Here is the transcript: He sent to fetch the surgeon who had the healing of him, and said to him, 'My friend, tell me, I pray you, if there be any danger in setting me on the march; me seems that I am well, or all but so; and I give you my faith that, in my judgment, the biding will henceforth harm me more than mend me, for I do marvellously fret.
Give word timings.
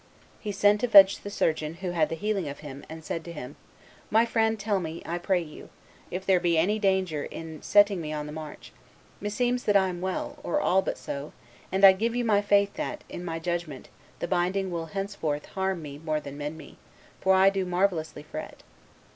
He 0.39 0.51
sent 0.51 0.81
to 0.81 0.87
fetch 0.87 1.21
the 1.21 1.29
surgeon 1.29 1.75
who 1.75 1.91
had 1.91 2.09
the 2.09 2.15
healing 2.15 2.49
of 2.49 2.61
him, 2.61 2.83
and 2.89 3.05
said 3.05 3.23
to 3.25 3.31
him, 3.31 3.55
'My 4.09 4.25
friend, 4.25 4.59
tell 4.59 4.79
me, 4.79 5.03
I 5.05 5.19
pray 5.19 5.41
you, 5.43 5.69
if 6.09 6.25
there 6.25 6.39
be 6.39 6.57
any 6.57 6.79
danger 6.79 7.25
in 7.25 7.61
setting 7.61 8.01
me 8.01 8.11
on 8.11 8.25
the 8.25 8.31
march; 8.31 8.73
me 9.19 9.29
seems 9.29 9.63
that 9.65 9.77
I 9.77 9.89
am 9.89 10.01
well, 10.01 10.39
or 10.41 10.59
all 10.59 10.81
but 10.81 10.97
so; 10.97 11.33
and 11.71 11.85
I 11.85 11.91
give 11.93 12.15
you 12.15 12.25
my 12.25 12.41
faith 12.41 12.73
that, 12.77 13.03
in 13.09 13.23
my 13.23 13.37
judgment, 13.37 13.89
the 14.17 14.27
biding 14.27 14.71
will 14.71 14.87
henceforth 14.87 15.45
harm 15.45 15.83
me 15.83 15.99
more 15.99 16.19
than 16.19 16.35
mend 16.35 16.57
me, 16.57 16.77
for 17.21 17.35
I 17.35 17.51
do 17.51 17.63
marvellously 17.63 18.23
fret. 18.23 18.63